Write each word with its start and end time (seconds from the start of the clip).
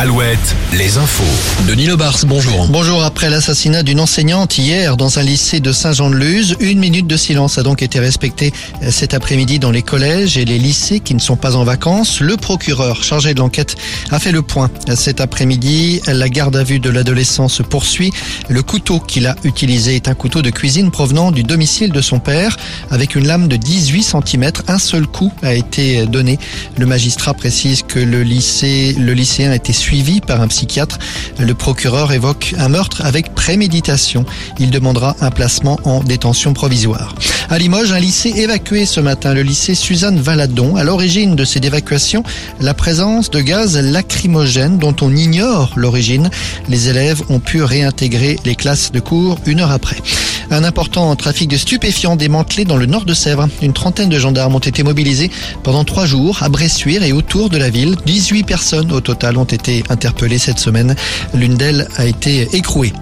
Alouette, 0.00 0.54
les 0.74 0.96
infos. 0.96 1.24
Denis 1.66 1.86
Lebars, 1.86 2.20
bonjour. 2.24 2.68
Bonjour, 2.68 3.02
après 3.02 3.30
l'assassinat 3.30 3.82
d'une 3.82 3.98
enseignante 3.98 4.56
hier 4.56 4.96
dans 4.96 5.18
un 5.18 5.24
lycée 5.24 5.58
de 5.58 5.72
Saint-Jean-de-Luz, 5.72 6.54
une 6.60 6.78
minute 6.78 7.08
de 7.08 7.16
silence 7.16 7.58
a 7.58 7.64
donc 7.64 7.82
été 7.82 7.98
respectée 7.98 8.52
cet 8.90 9.12
après-midi 9.12 9.58
dans 9.58 9.72
les 9.72 9.82
collèges 9.82 10.38
et 10.38 10.44
les 10.44 10.60
lycées 10.60 11.00
qui 11.00 11.16
ne 11.16 11.18
sont 11.18 11.34
pas 11.34 11.56
en 11.56 11.64
vacances. 11.64 12.20
Le 12.20 12.36
procureur 12.36 13.02
chargé 13.02 13.34
de 13.34 13.40
l'enquête 13.40 13.74
a 14.12 14.20
fait 14.20 14.30
le 14.30 14.42
point. 14.42 14.70
Cet 14.94 15.20
après-midi, 15.20 16.00
la 16.06 16.28
garde 16.28 16.54
à 16.54 16.62
vue 16.62 16.78
de 16.78 16.90
l'adolescent 16.90 17.48
se 17.48 17.64
poursuit. 17.64 18.12
Le 18.48 18.62
couteau 18.62 19.00
qu'il 19.00 19.26
a 19.26 19.34
utilisé 19.42 19.96
est 19.96 20.06
un 20.06 20.14
couteau 20.14 20.42
de 20.42 20.50
cuisine 20.50 20.92
provenant 20.92 21.32
du 21.32 21.42
domicile 21.42 21.90
de 21.90 22.00
son 22.02 22.20
père 22.20 22.56
avec 22.92 23.16
une 23.16 23.26
lame 23.26 23.48
de 23.48 23.56
18 23.56 24.04
cm. 24.04 24.52
Un 24.68 24.78
seul 24.78 25.08
coup 25.08 25.32
a 25.42 25.54
été 25.54 26.06
donné. 26.06 26.38
Le 26.76 26.86
magistrat 26.86 27.34
précise 27.34 27.82
que 27.82 27.98
le 27.98 28.22
lycée, 28.22 28.94
le 28.96 29.12
lycéen 29.12 29.50
a 29.50 29.56
été 29.56 29.72
suivi 29.88 30.20
par 30.20 30.42
un 30.42 30.48
psychiatre. 30.48 30.98
Le 31.38 31.54
procureur 31.54 32.12
évoque 32.12 32.54
un 32.58 32.68
meurtre 32.68 33.06
avec 33.06 33.32
préméditation. 33.34 34.26
Il 34.58 34.70
demandera 34.70 35.16
un 35.22 35.30
placement 35.30 35.80
en 35.84 36.00
détention 36.00 36.52
provisoire. 36.52 37.14
À 37.48 37.56
Limoges, 37.56 37.92
un 37.92 37.98
lycée 37.98 38.34
évacué 38.36 38.84
ce 38.84 39.00
matin, 39.00 39.32
le 39.32 39.40
lycée 39.40 39.74
Suzanne 39.74 40.20
Valadon. 40.20 40.76
À 40.76 40.84
l'origine 40.84 41.36
de 41.36 41.44
cette 41.46 41.64
évacuation, 41.64 42.22
la 42.60 42.74
présence 42.74 43.30
de 43.30 43.40
gaz 43.40 43.78
lacrymogène 43.78 44.76
dont 44.76 44.94
on 45.00 45.16
ignore 45.16 45.72
l'origine. 45.74 46.28
Les 46.68 46.90
élèves 46.90 47.22
ont 47.30 47.40
pu 47.40 47.62
réintégrer 47.62 48.36
les 48.44 48.56
classes 48.56 48.92
de 48.92 49.00
cours 49.00 49.38
une 49.46 49.60
heure 49.60 49.72
après. 49.72 49.96
Un 50.50 50.64
important 50.64 51.14
trafic 51.14 51.48
de 51.48 51.56
stupéfiants 51.56 52.16
démantelé 52.16 52.64
dans 52.64 52.78
le 52.78 52.86
nord 52.86 53.04
de 53.04 53.12
Sèvres. 53.12 53.48
Une 53.60 53.74
trentaine 53.74 54.08
de 54.08 54.18
gendarmes 54.18 54.54
ont 54.54 54.60
été 54.60 54.82
mobilisés 54.82 55.30
pendant 55.62 55.84
trois 55.84 56.06
jours 56.06 56.42
à 56.42 56.48
Bressuire 56.48 57.02
et 57.02 57.12
autour 57.12 57.50
de 57.50 57.58
la 57.58 57.68
ville. 57.68 57.96
18 58.06 58.44
personnes 58.44 58.90
au 58.92 59.00
total 59.00 59.36
ont 59.36 59.44
été 59.44 59.84
interpellées 59.90 60.38
cette 60.38 60.58
semaine. 60.58 60.96
L'une 61.34 61.56
d'elles 61.56 61.86
a 61.96 62.06
été 62.06 62.48
écrouée. 62.54 62.92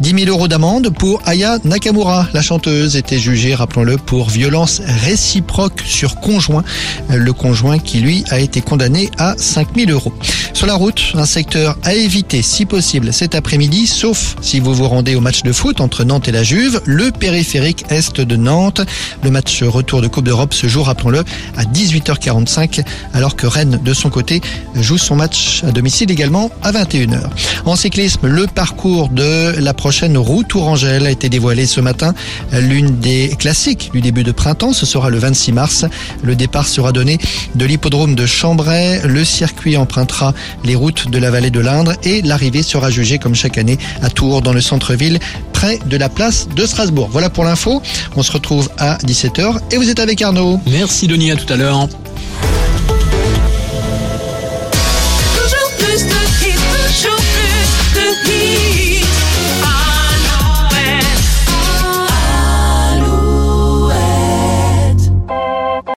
10 0.00 0.24
000 0.24 0.30
euros 0.30 0.48
d'amende 0.48 0.88
pour 0.88 1.20
Aya 1.26 1.58
Nakamura. 1.64 2.26
La 2.32 2.40
chanteuse 2.40 2.96
était 2.96 3.18
jugée, 3.18 3.54
rappelons-le, 3.54 3.98
pour 3.98 4.30
violence 4.30 4.80
réciproque 5.04 5.82
sur 5.84 6.16
conjoint. 6.20 6.64
Le 7.10 7.32
conjoint 7.34 7.78
qui, 7.78 8.00
lui, 8.00 8.24
a 8.30 8.40
été 8.40 8.62
condamné 8.62 9.10
à 9.18 9.34
5 9.36 9.68
000 9.76 9.90
euros. 9.90 10.14
Sur 10.54 10.66
la 10.66 10.74
route, 10.74 11.12
un 11.14 11.26
secteur 11.26 11.76
à 11.82 11.92
éviter 11.92 12.40
si 12.40 12.64
possible 12.64 13.12
cet 13.12 13.34
après-midi, 13.34 13.86
sauf 13.86 14.36
si 14.40 14.58
vous 14.58 14.74
vous 14.74 14.88
rendez 14.88 15.16
au 15.16 15.20
match 15.20 15.42
de 15.42 15.52
foot 15.52 15.82
entre 15.82 16.04
Nantes 16.04 16.28
et 16.28 16.32
la 16.32 16.44
Juve, 16.44 16.80
le 16.86 17.10
périphérique 17.10 17.84
est 17.90 18.20
de 18.20 18.36
Nantes. 18.36 18.80
Le 19.22 19.30
match 19.30 19.62
retour 19.62 20.00
de 20.00 20.08
Coupe 20.08 20.24
d'Europe 20.24 20.54
ce 20.54 20.66
jour, 20.66 20.86
rappelons-le, 20.86 21.24
à 21.58 21.64
18h45, 21.64 22.82
alors 23.12 23.36
que 23.36 23.46
Rennes, 23.46 23.78
de 23.84 23.92
son 23.92 24.08
côté, 24.08 24.40
joue 24.76 24.98
son 24.98 25.16
match 25.16 25.62
à 25.62 25.72
domicile 25.72 26.10
également 26.10 26.50
à 26.62 26.72
21h. 26.72 27.20
En 27.66 27.76
cyclisme, 27.76 28.26
le 28.26 28.46
parcours 28.46 29.10
de 29.10 29.54
la 29.58 29.74
prochaine 29.74 29.89
route 30.16 30.48
Tourangelle 30.48 31.06
a 31.06 31.10
été 31.10 31.28
dévoilé 31.28 31.66
ce 31.66 31.80
matin. 31.80 32.14
L'une 32.52 32.98
des 32.98 33.34
classiques 33.38 33.90
du 33.92 34.00
début 34.00 34.22
de 34.22 34.32
printemps, 34.32 34.72
ce 34.72 34.86
sera 34.86 35.10
le 35.10 35.18
26 35.18 35.52
mars. 35.52 35.84
Le 36.22 36.36
départ 36.36 36.66
sera 36.66 36.92
donné 36.92 37.18
de 37.54 37.64
l'hippodrome 37.64 38.14
de 38.14 38.26
Chambray. 38.26 39.00
Le 39.04 39.24
circuit 39.24 39.76
empruntera 39.76 40.34
les 40.64 40.74
routes 40.74 41.10
de 41.10 41.18
la 41.18 41.30
vallée 41.30 41.50
de 41.50 41.60
l'Indre 41.60 41.94
et 42.04 42.22
l'arrivée 42.22 42.62
sera 42.62 42.90
jugée 42.90 43.18
comme 43.18 43.34
chaque 43.34 43.58
année 43.58 43.78
à 44.02 44.10
Tours 44.10 44.42
dans 44.42 44.52
le 44.52 44.60
centre-ville 44.60 45.18
près 45.52 45.78
de 45.86 45.96
la 45.96 46.08
place 46.08 46.48
de 46.54 46.64
Strasbourg. 46.66 47.08
Voilà 47.10 47.30
pour 47.30 47.44
l'info. 47.44 47.82
On 48.16 48.22
se 48.22 48.32
retrouve 48.32 48.70
à 48.78 48.96
17h 48.98 49.60
et 49.72 49.76
vous 49.76 49.90
êtes 49.90 50.00
avec 50.00 50.22
Arnaud. 50.22 50.60
Merci 50.66 51.06
Denis, 51.06 51.32
à 51.32 51.36
tout 51.36 51.52
à 51.52 51.56
l'heure. 51.56 51.88